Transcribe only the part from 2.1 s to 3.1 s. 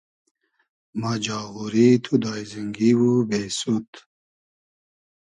داݷزینگی و